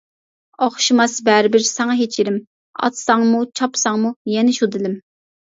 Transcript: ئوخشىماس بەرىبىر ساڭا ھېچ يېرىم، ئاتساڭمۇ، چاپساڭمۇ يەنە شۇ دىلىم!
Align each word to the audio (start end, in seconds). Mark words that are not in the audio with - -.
ئوخشىماس 0.67 1.17
بەرىبىر 1.27 1.63
ساڭا 1.71 1.97
ھېچ 1.99 2.17
يېرىم، 2.21 2.39
ئاتساڭمۇ، 2.81 3.43
چاپساڭمۇ 3.61 4.13
يەنە 4.39 4.59
شۇ 4.61 4.73
دىلىم! 4.79 4.99